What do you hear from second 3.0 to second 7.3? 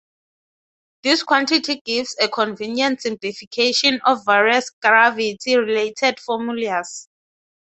simplification of various gravity-related formulas.